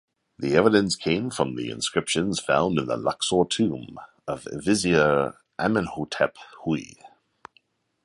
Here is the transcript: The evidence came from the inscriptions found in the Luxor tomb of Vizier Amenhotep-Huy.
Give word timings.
The 0.39 0.55
evidence 0.55 0.95
came 0.95 1.29
from 1.29 1.53
the 1.55 1.69
inscriptions 1.69 2.39
found 2.39 2.79
in 2.79 2.87
the 2.87 2.97
Luxor 2.97 3.43
tomb 3.47 3.99
of 4.27 4.47
Vizier 4.51 5.35
Amenhotep-Huy. 5.59 6.95